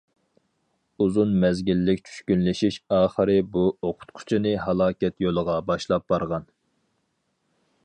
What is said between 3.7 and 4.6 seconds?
ئوقۇتقۇچىنى